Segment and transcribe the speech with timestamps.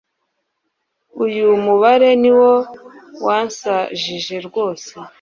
[1.23, 2.51] uyu mubare niwo
[3.25, 4.91] wansajije rwose